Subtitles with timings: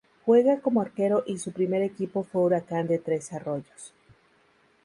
[0.25, 3.93] Juega como arquero y su primer equipo fue Huracán de Tres Arroyos.